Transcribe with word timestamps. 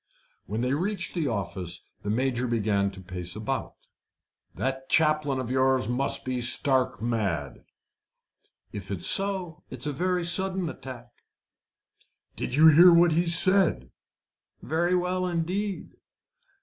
When 0.47 0.61
they 0.61 0.73
reached 0.73 1.13
the 1.13 1.27
office 1.27 1.79
the 2.01 2.09
Major 2.09 2.47
began 2.47 2.89
to 2.89 3.01
pace 3.01 3.35
about. 3.35 3.75
"That 4.55 4.89
chaplain 4.89 5.39
of 5.39 5.51
yours 5.51 5.87
must 5.87 6.25
be 6.25 6.41
stark 6.41 6.99
mad." 7.03 7.65
"If 8.73 8.87
so, 9.05 9.61
it 9.69 9.81
is 9.81 9.85
a 9.85 9.91
very 9.91 10.23
sudden 10.25 10.67
attack." 10.69 11.11
"Did 12.35 12.55
you 12.55 12.69
hear 12.69 12.91
what 12.91 13.11
he 13.11 13.27
said?" 13.27 13.91
"Very 14.63 14.95
well 14.95 15.27
indeed." 15.27 15.91